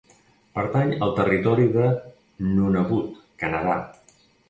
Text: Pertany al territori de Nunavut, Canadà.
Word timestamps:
Pertany 0.59 0.93
al 1.09 1.13
territori 1.19 1.67
de 1.77 1.85
Nunavut, 2.57 3.25
Canadà. 3.45 3.81